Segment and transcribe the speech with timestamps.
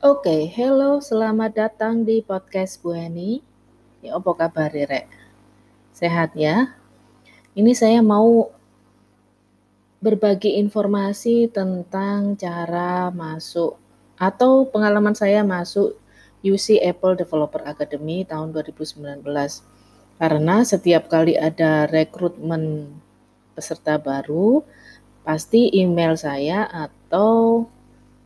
[0.00, 3.44] Oke, hello, selamat datang di podcast Bu Heni.
[4.00, 5.04] Ya, apa kabar Rek?
[5.92, 6.72] Sehat ya?
[7.52, 8.48] Ini saya mau
[10.00, 13.76] berbagi informasi tentang cara masuk
[14.16, 15.92] atau pengalaman saya masuk
[16.40, 19.04] UC Apple Developer Academy tahun 2019.
[20.16, 22.88] Karena setiap kali ada rekrutmen
[23.52, 24.64] peserta baru,
[25.28, 27.68] pasti email saya atau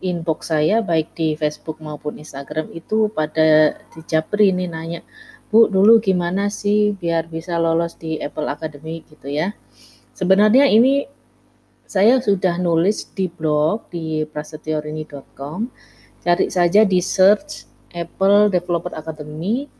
[0.04, 5.00] inbox saya baik di Facebook maupun Instagram itu pada dijapri ini nanya,
[5.48, 9.56] Bu dulu gimana sih biar bisa lolos di Apple Academy gitu ya.
[10.12, 11.08] Sebenarnya ini
[11.88, 15.70] saya sudah nulis di blog di prasetyorini.com.
[16.24, 19.70] Cari saja di search Apple Developer Academy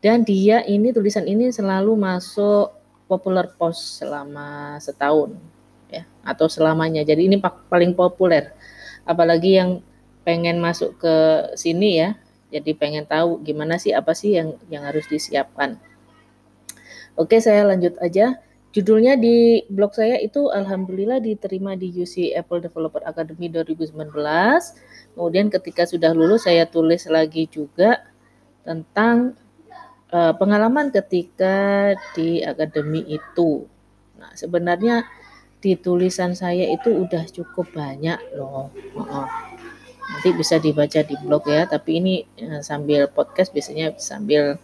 [0.00, 2.72] dan dia ini tulisan ini selalu masuk
[3.04, 5.36] popular post selama setahun
[5.92, 7.04] ya atau selamanya.
[7.04, 7.36] Jadi ini
[7.68, 8.56] paling populer
[9.08, 9.70] apalagi yang
[10.22, 11.14] pengen masuk ke
[11.58, 12.10] sini ya
[12.52, 15.80] jadi pengen tahu gimana sih apa sih yang yang harus disiapkan.
[17.16, 18.36] Oke saya lanjut aja.
[18.72, 23.92] Judulnya di blog saya itu alhamdulillah diterima di UC Apple Developer Academy 2019
[25.12, 28.00] kemudian ketika sudah lulus saya tulis lagi juga
[28.64, 29.36] tentang
[30.08, 33.68] uh, pengalaman ketika di akademi itu.
[34.16, 35.04] Nah sebenarnya
[35.62, 38.66] di tulisan saya itu udah cukup banyak loh.
[38.98, 39.28] Oh,
[40.10, 44.58] nanti bisa dibaca di blog ya, tapi ini uh, sambil podcast biasanya sambil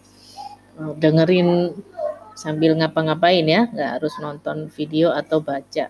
[0.75, 1.71] uh, dengerin
[2.35, 5.87] sambil ngapa-ngapain ya, nggak harus nonton video atau baca.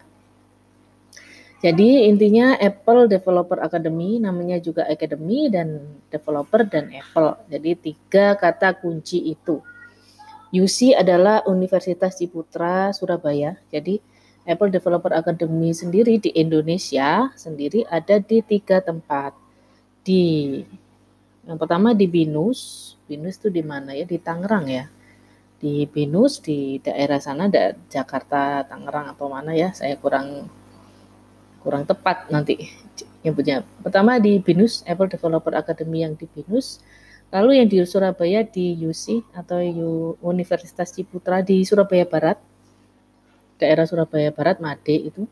[1.60, 7.36] Jadi intinya Apple Developer Academy namanya juga Academy dan Developer dan Apple.
[7.52, 9.60] Jadi tiga kata kunci itu.
[10.56, 13.60] UC adalah Universitas Ciputra Surabaya.
[13.68, 14.00] Jadi
[14.50, 19.38] Apple Developer Academy sendiri di Indonesia sendiri ada di tiga tempat.
[20.02, 20.58] Di
[21.46, 24.10] yang pertama di Binus, Binus itu di mana ya?
[24.10, 24.90] Di Tangerang ya.
[25.62, 29.70] Di Binus di daerah sana ada Jakarta, Tangerang atau mana ya?
[29.70, 30.50] Saya kurang
[31.62, 32.74] kurang tepat nanti
[33.22, 33.62] nyebutnya.
[33.86, 36.82] Pertama di Binus, Apple Developer Academy yang di Binus.
[37.30, 39.62] Lalu yang di Surabaya di UC atau
[40.26, 42.49] Universitas Ciputra di Surabaya Barat
[43.60, 45.28] daerah Surabaya Barat, Made itu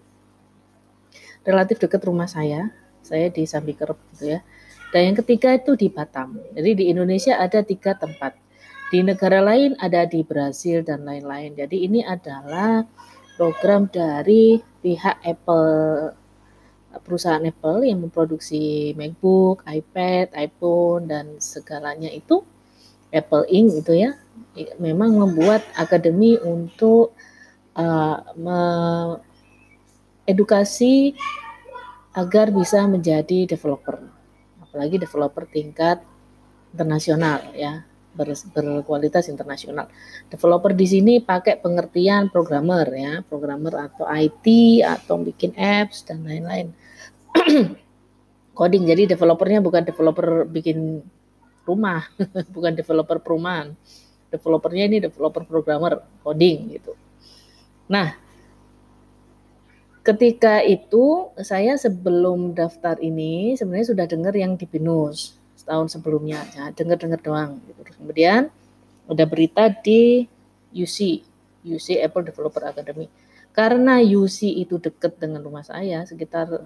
[1.47, 2.69] relatif dekat rumah saya.
[3.01, 4.43] Saya di Sambikerep gitu ya.
[4.91, 6.35] Dan yang ketiga itu di Batam.
[6.51, 8.35] Jadi di Indonesia ada tiga tempat.
[8.91, 11.55] Di negara lain ada di Brasil dan lain-lain.
[11.55, 12.83] Jadi ini adalah
[13.39, 16.11] program dari pihak Apple
[17.03, 22.41] perusahaan Apple yang memproduksi MacBook, iPad, iPhone dan segalanya itu
[23.13, 24.17] Apple Inc itu ya
[24.81, 27.13] memang membuat akademi untuk
[27.77, 29.13] uh,
[30.25, 31.13] edukasi
[32.17, 34.01] agar bisa menjadi developer,
[34.59, 36.01] apalagi developer tingkat
[36.73, 37.85] internasional ya
[38.17, 39.85] ber, berkualitas internasional.
[40.33, 44.45] Developer di sini pakai pengertian programmer ya, programmer atau IT
[44.81, 46.73] atau bikin apps dan lain-lain.
[48.57, 51.05] Coding jadi developernya bukan developer bikin
[51.69, 52.09] rumah,
[52.55, 53.77] bukan developer perumahan.
[54.33, 56.97] Developernya ini developer programmer coding gitu.
[57.87, 58.15] Nah,
[60.03, 66.71] ketika itu saya sebelum daftar ini sebenarnya sudah dengar yang di Binus setahun sebelumnya, ya,
[66.71, 67.59] dengar-dengar doang.
[67.67, 67.81] Gitu.
[67.99, 68.47] Kemudian
[69.07, 70.27] ada berita di
[70.71, 71.23] UC,
[71.67, 73.11] UC Apple Developer Academy.
[73.51, 76.63] Karena UC itu dekat dengan rumah saya, sekitar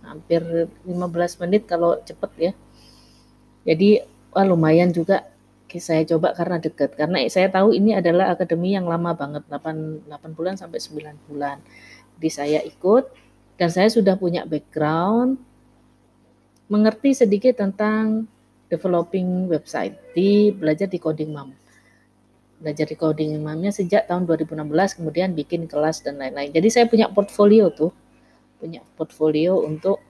[0.00, 2.52] hampir 15 menit kalau cepat ya.
[3.68, 4.00] Jadi
[4.32, 5.28] wah lumayan juga
[5.76, 10.32] saya coba karena dekat karena saya tahu ini adalah akademi yang lama banget 8 8
[10.32, 11.60] bulan sampai 9 bulan.
[12.16, 13.04] Jadi saya ikut
[13.60, 15.36] dan saya sudah punya background
[16.72, 18.24] mengerti sedikit tentang
[18.72, 21.52] developing website di belajar di coding mom.
[22.64, 26.48] Belajar di coding mamnya sejak tahun 2016 kemudian bikin kelas dan lain-lain.
[26.48, 27.92] Jadi saya punya portfolio tuh.
[28.56, 30.00] Punya portfolio untuk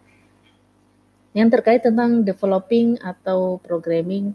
[1.36, 4.32] yang terkait tentang developing atau programming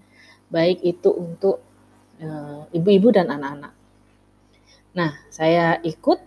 [0.54, 1.58] baik itu untuk
[2.22, 3.74] eh, ibu-ibu dan anak-anak.
[4.94, 6.22] Nah, saya ikut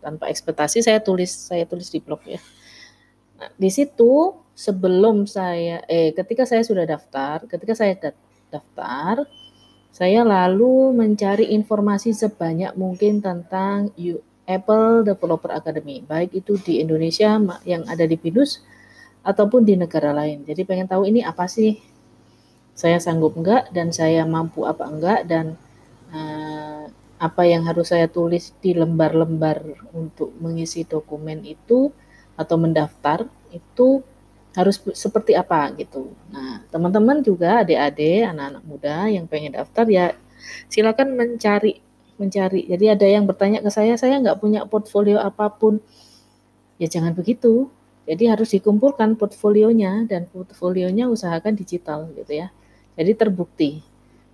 [0.00, 2.40] tanpa ekspektasi saya tulis saya tulis di blog ya.
[3.36, 7.92] Nah, di situ sebelum saya eh ketika saya sudah daftar, ketika saya
[8.48, 9.28] daftar,
[9.92, 13.92] saya lalu mencari informasi sebanyak mungkin tentang
[14.46, 17.36] Apple Developer Academy, baik itu di Indonesia
[17.66, 18.62] yang ada di Binus
[19.26, 20.46] ataupun di negara lain.
[20.46, 21.74] Jadi pengen tahu ini apa sih
[22.76, 25.56] saya sanggup enggak dan saya mampu apa enggak dan
[26.12, 26.84] uh,
[27.16, 29.64] apa yang harus saya tulis di lembar-lembar
[29.96, 31.88] untuk mengisi dokumen itu
[32.36, 34.04] atau mendaftar itu
[34.52, 36.12] harus seperti apa gitu.
[36.32, 40.12] Nah, teman-teman juga adik-adik, anak-anak muda yang pengen daftar ya
[40.68, 41.80] silakan mencari
[42.16, 42.64] mencari.
[42.68, 45.80] Jadi ada yang bertanya ke saya, saya nggak punya portfolio apa pun.
[46.76, 47.72] Ya jangan begitu.
[48.04, 52.48] Jadi harus dikumpulkan portfolionya dan portfolionya usahakan digital gitu ya.
[52.96, 53.70] Jadi terbukti.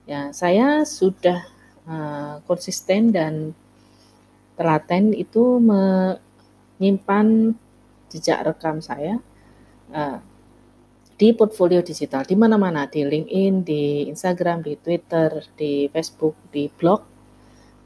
[0.06, 1.46] Ya, saya sudah
[1.86, 3.54] uh, konsisten dan
[4.58, 7.54] telaten itu menyimpan
[8.12, 9.18] jejak rekam saya
[9.90, 10.18] uh,
[11.16, 17.02] di portfolio digital di mana-mana di LinkedIn, di Instagram, di Twitter, di Facebook, di blog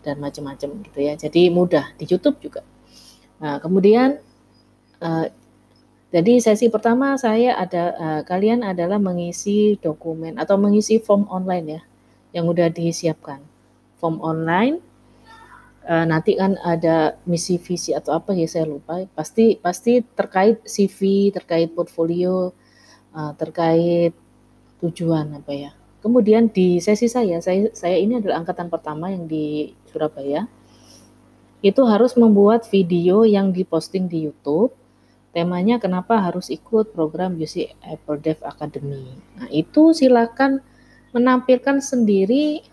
[0.01, 1.19] dan macam-macam gitu ya.
[1.21, 2.65] Jadi mudah di YouTube juga.
[3.43, 4.17] Nah, kemudian
[5.05, 5.27] uh,
[6.15, 11.83] jadi sesi pertama saya ada uh, kalian adalah mengisi dokumen atau mengisi form online ya
[12.31, 13.43] yang udah disiapkan.
[13.99, 14.79] Form online
[15.83, 19.03] uh, nanti kan ada misi visi atau apa ya saya lupa.
[19.19, 22.55] Pasti pasti terkait CV terkait portfolio
[23.11, 24.15] uh, terkait
[24.79, 25.71] tujuan apa ya.
[26.07, 30.47] Kemudian di sesi saya saya saya ini adalah angkatan pertama yang di Surabaya.
[31.67, 34.86] Itu harus membuat video yang diposting di YouTube
[35.37, 40.65] temanya kenapa harus ikut program UC Apple Dev Academy nah itu silakan
[41.13, 42.65] menampilkan sendiri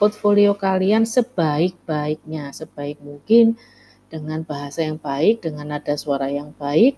[0.00, 3.60] portfolio kalian sebaik-baiknya, sebaik mungkin
[4.08, 6.96] dengan bahasa yang baik, dengan nada suara yang baik.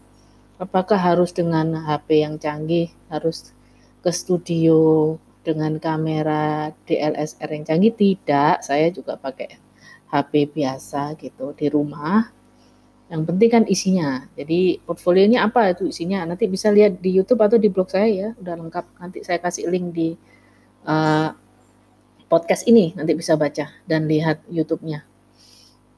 [0.62, 3.50] Apakah harus dengan HP yang canggih, harus
[4.06, 7.90] ke studio dengan kamera DLSR yang canggih?
[7.98, 9.58] Tidak, saya juga pakai
[10.14, 12.30] HP biasa gitu di rumah.
[13.12, 14.24] Yang penting kan isinya.
[14.32, 16.24] Jadi portfolionya apa itu isinya?
[16.24, 18.84] Nanti bisa lihat di YouTube atau di blog saya ya, udah lengkap.
[18.96, 20.16] Nanti saya kasih link di
[20.88, 21.36] uh,
[22.32, 25.04] podcast ini nanti bisa baca dan lihat YouTube-nya.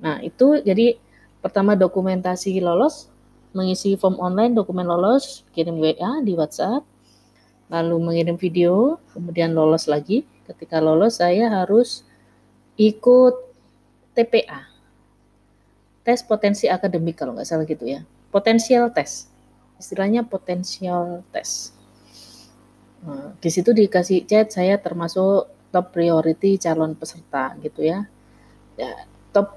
[0.02, 0.98] Nah, itu jadi
[1.38, 3.06] pertama dokumentasi lolos,
[3.54, 6.82] mengisi form online dokumen lolos, kirim WA di WhatsApp,
[7.70, 10.26] lalu mengirim video, kemudian lolos lagi.
[10.50, 12.02] Ketika lolos saya harus
[12.74, 13.38] ikut
[14.18, 14.73] TPA.
[16.04, 18.04] Tes potensi akademik kalau nggak salah gitu ya.
[18.28, 19.32] Potensial tes.
[19.80, 21.72] Istilahnya potensial tes.
[23.04, 28.04] Nah, di situ dikasih chat saya termasuk top priority calon peserta gitu ya.
[28.76, 28.92] ya
[29.32, 29.56] top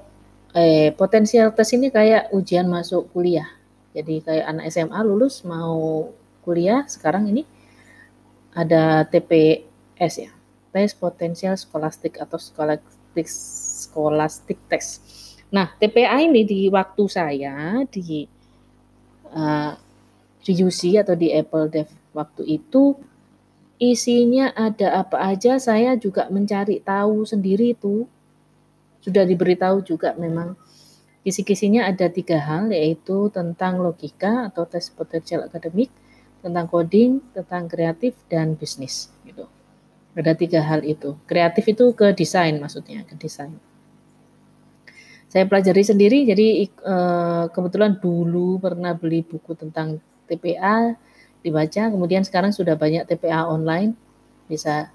[0.55, 3.47] eh potensial tes ini kayak ujian masuk kuliah.
[3.91, 6.09] Jadi kayak anak SMA lulus mau
[6.47, 7.43] kuliah sekarang ini
[8.55, 10.31] ada TPS ya.
[10.71, 15.03] Tes potensial skolastik atau skolastik skolastik tes.
[15.47, 18.27] Nah, TPA ini di waktu saya di
[19.31, 19.73] uh,
[20.44, 22.99] di UC atau di Apple Dev waktu itu
[23.79, 28.03] isinya ada apa aja saya juga mencari tahu sendiri itu.
[28.99, 30.59] Sudah diberitahu juga memang.
[31.27, 35.91] Kisi-kisinya ada tiga hal yaitu tentang logika atau tes potensial akademik
[36.39, 39.43] tentang coding tentang kreatif dan bisnis gitu.
[40.15, 41.19] Ada tiga hal itu.
[41.27, 43.59] Kreatif itu ke desain maksudnya ke desain
[45.27, 50.95] saya pelajari sendiri jadi eh, kebetulan dulu pernah beli buku tentang TPA
[51.47, 51.83] dibaca.
[51.88, 53.95] Kemudian sekarang sudah banyak TPA online.
[54.51, 54.91] Bisa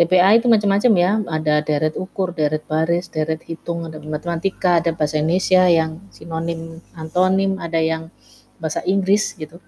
[0.00, 5.20] TPA itu macam-macam ya, ada deret ukur, deret baris, deret hitung, ada matematika, ada bahasa
[5.20, 8.08] Indonesia yang sinonim, antonim, ada yang
[8.56, 9.60] bahasa Inggris gitu.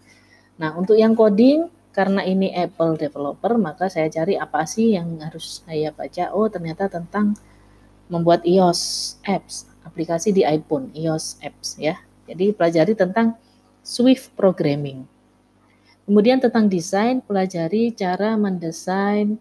[0.56, 5.60] Nah, untuk yang coding karena ini Apple developer, maka saya cari apa sih yang harus
[5.68, 6.32] saya baca.
[6.32, 7.36] Oh, ternyata tentang
[8.08, 11.98] membuat iOS apps, aplikasi di iPhone, iOS apps ya.
[12.26, 13.34] Jadi pelajari tentang
[13.82, 15.04] Swift programming.
[16.06, 19.38] Kemudian tentang desain, pelajari cara mendesain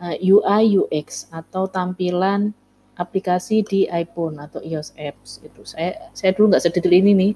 [0.00, 2.52] eh, UI UX atau tampilan
[2.96, 5.64] aplikasi di iPhone atau iOS apps itu.
[5.64, 7.32] Saya saya dulu nggak sedetail ini nih,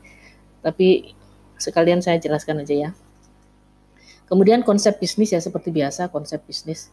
[0.61, 1.17] tapi
[1.57, 2.91] sekalian saya jelaskan aja ya.
[4.29, 6.89] Kemudian konsep bisnis ya seperti biasa konsep bisnis.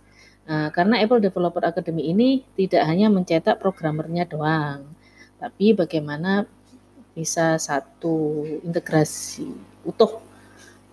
[0.47, 4.83] Nah, karena Apple Developer Academy ini tidak hanya mencetak programmernya doang,
[5.41, 6.45] tapi bagaimana
[7.17, 9.49] bisa satu integrasi
[9.83, 10.21] utuh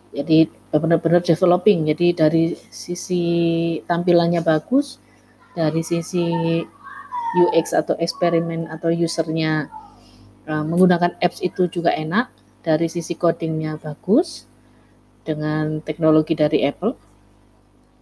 [0.09, 1.85] jadi benar-benar developing.
[1.89, 3.25] Jadi dari sisi
[3.85, 4.97] tampilannya bagus,
[5.53, 6.25] dari sisi
[7.37, 9.69] UX atau eksperimen atau usernya
[10.49, 12.33] uh, menggunakan apps itu juga enak,
[12.65, 14.49] dari sisi codingnya bagus
[15.25, 16.97] dengan teknologi dari Apple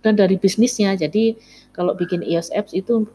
[0.02, 0.94] dan dari bisnisnya.
[0.94, 1.34] Jadi
[1.74, 3.06] kalau bikin iOS apps itu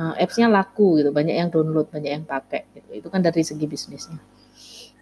[0.00, 2.64] uh, appsnya laku gitu, banyak yang download, banyak yang pakai.
[2.72, 3.04] Gitu.
[3.04, 4.16] Itu kan dari segi bisnisnya.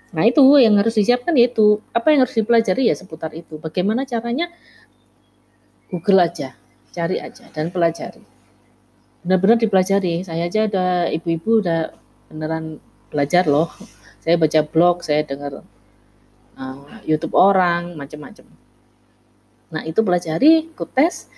[0.09, 3.61] Nah, itu yang harus disiapkan yaitu apa yang harus dipelajari ya seputar itu.
[3.63, 4.51] Bagaimana caranya?
[5.89, 6.53] Google aja,
[6.93, 8.21] cari aja dan pelajari.
[9.25, 10.21] Benar-benar dipelajari.
[10.25, 11.93] Saya aja udah ibu-ibu udah
[12.29, 12.77] beneran
[13.09, 13.73] belajar loh.
[14.21, 15.65] Saya baca blog, saya dengar
[16.59, 18.45] uh, YouTube orang, macam-macam.
[19.73, 21.29] Nah, itu pelajari, ikut tes.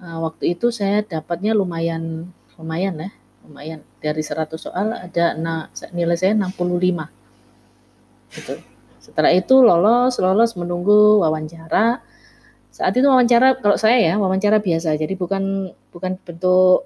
[0.00, 3.10] Uh, waktu itu saya dapatnya lumayan lumayan ya,
[3.48, 3.80] lumayan.
[4.04, 5.32] Dari 100 soal ada
[5.96, 7.08] nilai saya 65.
[8.36, 8.54] Gitu.
[9.00, 12.04] Setelah itu lolos, lolos menunggu wawancara.
[12.70, 14.92] Saat itu wawancara kalau saya ya, wawancara biasa.
[15.00, 16.84] Jadi bukan bukan bentuk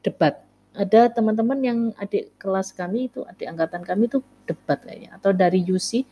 [0.00, 0.40] debat.
[0.74, 5.62] Ada teman-teman yang adik kelas kami itu, adik angkatan kami itu debat kayaknya atau dari
[5.62, 6.02] UC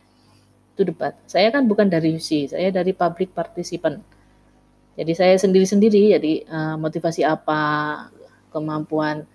[0.73, 1.13] itu debat.
[1.27, 3.99] Saya kan bukan dari UC, saya dari public participant.
[4.93, 7.61] Jadi saya sendiri-sendiri, jadi uh, motivasi apa,
[8.53, 9.25] kemampuan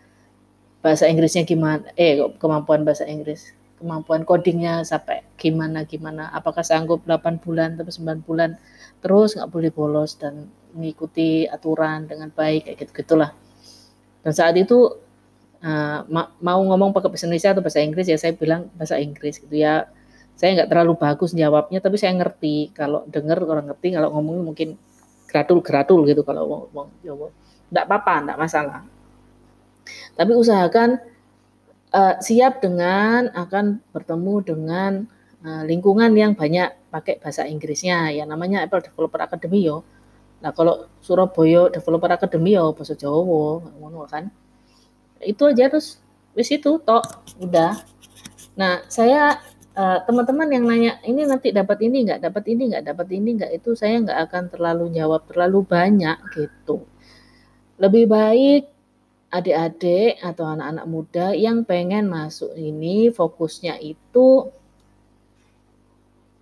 [0.78, 3.50] bahasa Inggrisnya gimana, eh kemampuan bahasa Inggris,
[3.82, 8.54] kemampuan codingnya sampai gimana gimana, apakah sanggup 8 bulan atau 9 bulan
[9.02, 13.34] terus nggak boleh bolos dan mengikuti aturan dengan baik kayak gitu gitulah.
[14.22, 14.98] Dan saat itu
[15.62, 19.42] uh, ma mau ngomong pakai bahasa Indonesia atau bahasa Inggris ya saya bilang bahasa Inggris
[19.42, 19.88] gitu ya.
[20.38, 24.68] Saya nggak terlalu bagus jawabnya tapi saya ngerti kalau dengar orang ngerti kalau ngomongnya mungkin
[25.26, 27.28] gratul-gratul gitu kalau ngomong Jawa.
[27.68, 28.80] Enggak apa-apa, enggak masalah.
[30.14, 30.98] Tapi usahakan
[31.92, 34.92] uh, siap dengan akan bertemu dengan
[35.44, 39.84] uh, lingkungan yang banyak pakai bahasa Inggrisnya ya namanya Apple Developer Academy yo.
[40.38, 44.30] Nah, kalau Surabaya Developer Academy yo bahasa Jawa ngono kan.
[45.18, 45.98] Itu aja terus
[46.36, 47.04] wis itu tok
[47.42, 47.74] udah.
[48.54, 49.38] Nah, saya
[49.78, 53.52] uh, teman-teman yang nanya ini nanti dapat ini nggak dapat ini nggak dapat ini nggak
[53.54, 56.82] itu saya nggak akan terlalu jawab terlalu banyak gitu
[57.78, 58.66] lebih baik
[59.28, 64.48] adik-adik atau anak-anak muda yang pengen masuk ini fokusnya itu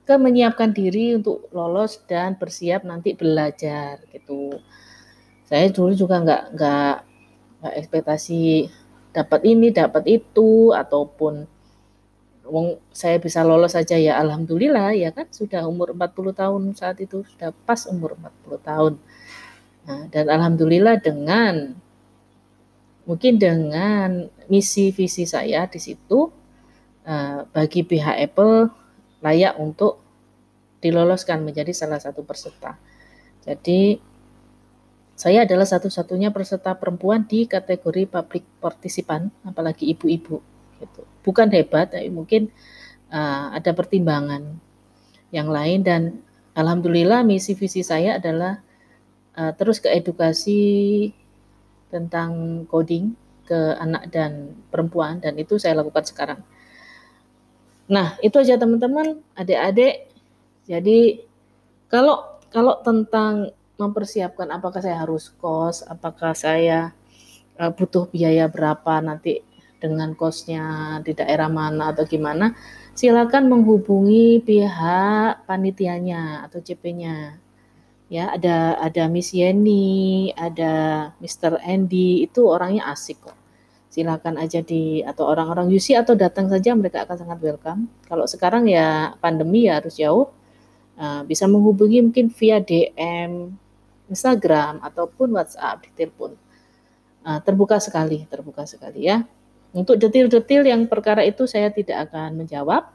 [0.07, 4.55] ke menyiapkan diri untuk lolos dan bersiap nanti belajar gitu.
[5.51, 6.97] Saya dulu juga nggak nggak
[7.59, 8.71] nggak ekspektasi
[9.11, 11.51] dapat ini dapat itu ataupun
[12.47, 17.27] wong saya bisa lolos saja ya alhamdulillah ya kan sudah umur 40 tahun saat itu
[17.27, 18.15] sudah pas umur
[18.47, 18.95] 40 tahun.
[19.87, 21.75] Nah, dan alhamdulillah dengan
[23.07, 26.29] mungkin dengan misi visi saya di situ
[27.07, 28.69] uh, bagi pihak Apple
[29.23, 30.03] layak untuk
[30.83, 32.77] diloloskan menjadi salah satu peserta.
[33.47, 33.99] Jadi
[35.17, 40.45] saya adalah satu-satunya peserta perempuan di kategori public participant, apalagi ibu-ibu.
[40.77, 41.03] Gitu.
[41.25, 42.53] Bukan hebat, tapi mungkin
[43.09, 44.61] uh, ada pertimbangan
[45.33, 46.03] yang lain dan
[46.53, 48.61] alhamdulillah misi visi saya adalah
[49.41, 50.61] uh, terus ke edukasi
[51.93, 53.15] tentang coding
[53.47, 56.41] ke anak dan perempuan dan itu saya lakukan sekarang.
[57.87, 60.11] Nah, itu aja teman-teman, adik-adik.
[60.67, 61.23] Jadi
[61.87, 66.91] kalau kalau tentang mempersiapkan apakah saya harus kos, apakah saya
[67.61, 69.47] uh, butuh biaya berapa nanti
[69.79, 72.57] dengan kosnya di daerah mana atau gimana,
[72.97, 77.39] silakan menghubungi pihak panitianya atau CP-nya
[78.07, 81.59] ya ada ada Miss Yeni, ada Mr.
[81.63, 83.37] Andy itu orangnya asik kok.
[83.91, 87.89] Silakan aja di atau orang-orang UC atau datang saja mereka akan sangat welcome.
[88.07, 90.31] Kalau sekarang ya pandemi ya harus jauh.
[90.97, 93.53] Uh, bisa menghubungi mungkin via DM,
[94.09, 96.33] Instagram ataupun WhatsApp di telepon.
[97.27, 99.25] Uh, terbuka sekali, terbuka sekali ya.
[99.77, 102.89] Untuk detil-detil yang perkara itu saya tidak akan menjawab.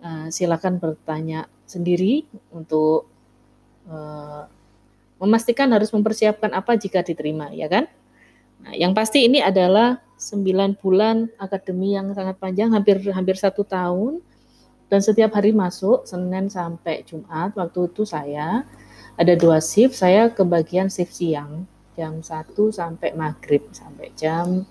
[0.00, 3.09] Uh, silakan bertanya sendiri untuk
[3.90, 4.46] uh,
[5.20, 7.90] memastikan harus mempersiapkan apa jika diterima, ya kan?
[8.62, 14.22] Nah, yang pasti ini adalah 9 bulan akademi yang sangat panjang, hampir hampir satu tahun,
[14.86, 17.52] dan setiap hari masuk Senin sampai Jumat.
[17.58, 18.62] Waktu itu saya
[19.18, 21.68] ada dua shift, saya kebagian shift siang
[22.00, 24.64] jam 1 sampai maghrib sampai jam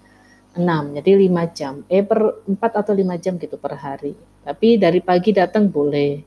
[0.57, 4.97] 6 jadi 5 jam eh per 4 atau 5 jam gitu per hari tapi dari
[5.03, 6.25] pagi datang boleh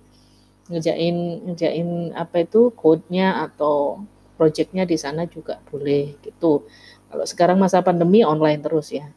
[0.73, 4.01] ngerjain ngerjain apa itu code-nya atau
[4.41, 6.65] project-nya di sana juga boleh gitu.
[7.13, 9.13] Kalau sekarang masa pandemi online terus ya.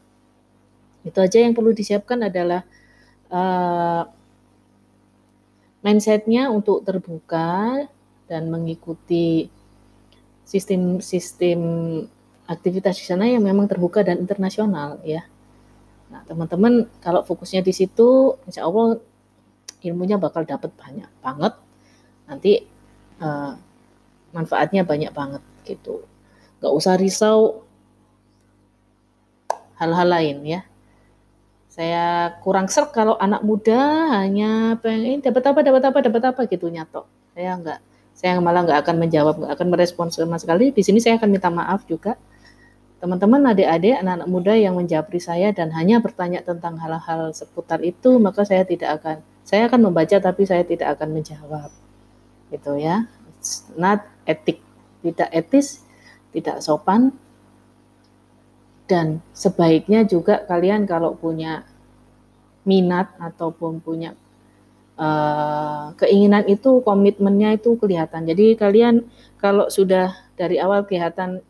[1.02, 2.62] Itu aja yang perlu disiapkan adalah
[3.32, 4.04] uh,
[5.80, 7.88] mindsetnya untuk terbuka
[8.26, 9.48] dan mengikuti
[10.46, 11.60] sistem-sistem
[12.46, 15.26] aktivitas di sana yang memang terbuka dan internasional ya.
[16.10, 19.02] Nah teman-teman kalau fokusnya di situ, insya Allah
[19.86, 21.54] ilmunya bakal dapat banyak banget.
[22.26, 22.52] Nanti
[23.22, 23.54] uh,
[24.34, 26.04] manfaatnya banyak banget gitu.
[26.58, 27.66] Nggak usah risau
[29.80, 30.60] hal-hal lain ya.
[31.68, 36.72] Saya kurang ser kalau anak muda hanya pengen dapat apa dapat apa dapat apa gitu
[36.72, 37.04] nyatok.
[37.36, 37.80] Saya nggak
[38.16, 40.72] saya malah nggak akan menjawab nggak akan merespons sama sekali.
[40.72, 42.16] Di sini saya akan minta maaf juga.
[42.96, 48.48] Teman-teman adik-adik anak-anak muda yang menjawab saya dan hanya bertanya tentang hal-hal seputar itu maka
[48.48, 51.70] saya tidak akan saya akan membaca tapi saya tidak akan menjawab.
[52.50, 53.06] Gitu ya.
[53.36, 54.58] it's not etik,
[55.06, 55.86] tidak etis,
[56.34, 57.14] tidak sopan,
[58.90, 61.62] dan sebaiknya juga kalian kalau punya
[62.66, 64.18] minat ataupun punya
[64.98, 68.26] uh, keinginan itu komitmennya itu kelihatan.
[68.26, 69.06] Jadi kalian
[69.38, 71.42] kalau sudah dari awal kelihatan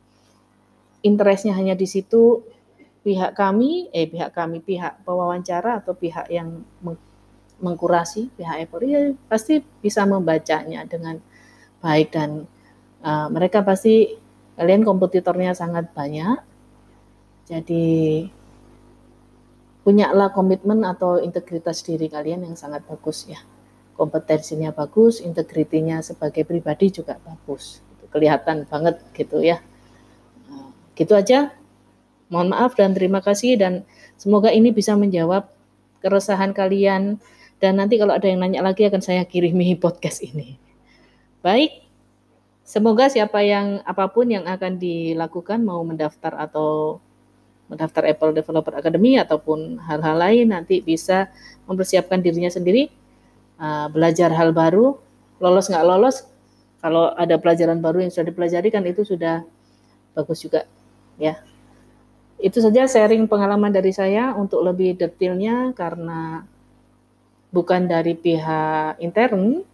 [1.00, 2.44] interestnya hanya di situ
[3.06, 6.60] pihak kami, eh pihak kami, pihak pewawancara atau pihak yang
[7.60, 9.00] mengkurasi pihak Apple ya
[9.32, 11.16] pasti bisa membacanya dengan
[11.80, 12.44] baik dan
[13.00, 14.12] uh, mereka pasti
[14.60, 16.36] kalian kompetitornya sangat banyak
[17.46, 18.26] jadi
[19.86, 23.38] punyalah komitmen atau integritas diri kalian yang sangat bagus ya.
[23.94, 27.78] Kompetensinya bagus, integritinya sebagai pribadi juga bagus.
[28.10, 29.62] Kelihatan banget gitu ya.
[30.50, 31.54] Nah, gitu aja.
[32.26, 33.86] Mohon maaf dan terima kasih dan
[34.18, 35.46] semoga ini bisa menjawab
[36.02, 37.22] keresahan kalian
[37.56, 40.60] dan nanti kalau ada yang nanya lagi akan saya kirimi podcast ini.
[41.40, 41.86] Baik,
[42.66, 47.00] semoga siapa yang apa pun yang akan dilakukan mau mendaftar atau
[47.66, 51.30] mendaftar Apple Developer Academy ataupun hal-hal lain nanti bisa
[51.66, 52.90] mempersiapkan dirinya sendiri
[53.58, 54.98] uh, belajar hal baru.
[55.42, 56.24] Lolos nggak lolos
[56.80, 59.42] kalau ada pelajaran baru yang sudah dipelajari kan itu sudah
[60.14, 60.64] bagus juga
[61.18, 61.38] ya.
[62.36, 66.44] Itu saja sharing pengalaman dari saya untuk lebih detailnya karena
[67.56, 69.64] bukan dari pihak intern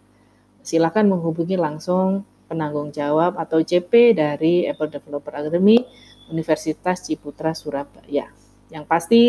[0.63, 5.83] silakan menghubungi langsung penanggung jawab atau CP dari Apple Developer Academy
[6.31, 8.31] Universitas Ciputra Surabaya.
[8.71, 9.21] Yang pasti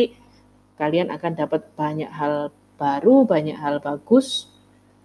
[0.78, 4.46] kalian akan dapat banyak hal baru, banyak hal bagus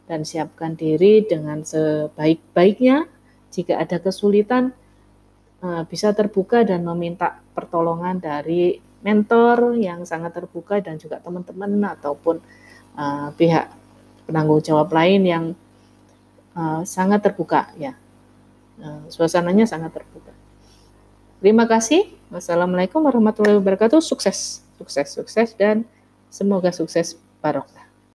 [0.06, 3.10] dan siapkan diri dengan sebaik-baiknya.
[3.50, 4.78] Jika ada kesulitan
[5.66, 12.38] eh, bisa terbuka dan meminta pertolongan dari mentor yang sangat terbuka dan juga teman-teman ataupun
[13.00, 13.72] uh, pihak
[14.28, 15.46] penanggung jawab lain yang
[16.54, 17.96] uh, sangat terbuka ya.
[18.80, 20.36] Uh, suasananya sangat terbuka.
[21.40, 22.12] Terima kasih.
[22.28, 24.04] Wassalamualaikum warahmatullahi wabarakatuh.
[24.04, 25.88] Sukses, sukses, sukses dan
[26.28, 27.79] semoga sukses barokah.